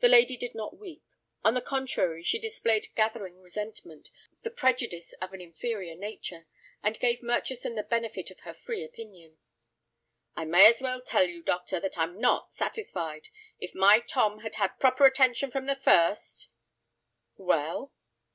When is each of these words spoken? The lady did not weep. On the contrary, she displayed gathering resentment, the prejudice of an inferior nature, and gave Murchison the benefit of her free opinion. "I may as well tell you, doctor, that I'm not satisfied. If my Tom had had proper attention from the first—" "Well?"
The 0.00 0.08
lady 0.08 0.38
did 0.38 0.54
not 0.54 0.78
weep. 0.78 1.04
On 1.44 1.52
the 1.52 1.60
contrary, 1.60 2.22
she 2.22 2.38
displayed 2.38 2.86
gathering 2.96 3.42
resentment, 3.42 4.10
the 4.40 4.48
prejudice 4.50 5.12
of 5.20 5.34
an 5.34 5.42
inferior 5.42 5.94
nature, 5.94 6.46
and 6.82 6.98
gave 6.98 7.22
Murchison 7.22 7.74
the 7.74 7.82
benefit 7.82 8.30
of 8.30 8.40
her 8.40 8.54
free 8.54 8.82
opinion. 8.82 9.36
"I 10.34 10.46
may 10.46 10.64
as 10.64 10.80
well 10.80 11.02
tell 11.02 11.26
you, 11.28 11.42
doctor, 11.42 11.78
that 11.78 11.98
I'm 11.98 12.18
not 12.18 12.54
satisfied. 12.54 13.28
If 13.60 13.74
my 13.74 14.00
Tom 14.00 14.38
had 14.38 14.54
had 14.54 14.80
proper 14.80 15.04
attention 15.04 15.50
from 15.50 15.66
the 15.66 15.76
first—" 15.76 16.48
"Well?" 17.36 17.92